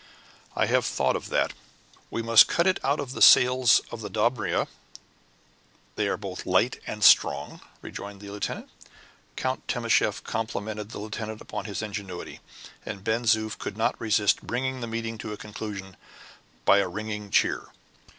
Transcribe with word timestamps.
"I 0.55 0.65
have 0.65 0.83
thought 0.83 1.15
of 1.15 1.29
that. 1.29 1.53
We 2.09 2.23
must 2.23 2.47
cut 2.47 2.65
it 2.65 2.79
out 2.83 2.99
of 2.99 3.11
the 3.11 3.21
sails 3.21 3.81
of 3.91 4.01
the 4.01 4.09
Dobryna; 4.09 4.67
they 5.95 6.07
are 6.07 6.17
both 6.17 6.47
light 6.47 6.81
and 6.87 7.03
strong," 7.03 7.61
rejoined 7.83 8.19
the 8.19 8.31
lieutenant. 8.31 8.71
Count 9.35 9.67
Timascheff 9.67 10.23
complimented 10.23 10.89
the 10.89 10.97
lieutenant 10.97 11.39
upon 11.39 11.65
his 11.65 11.83
ingenuity, 11.83 12.39
and 12.83 13.03
Ben 13.03 13.25
Zoof 13.25 13.59
could 13.59 13.77
not 13.77 13.95
resist 14.01 14.41
bringing 14.41 14.81
the 14.81 14.87
meeting 14.87 15.19
to 15.19 15.33
a 15.33 15.37
conclusion 15.37 15.95
by 16.65 16.79
a 16.79 16.87
ringing 16.89 17.29
cheer. 17.29 17.67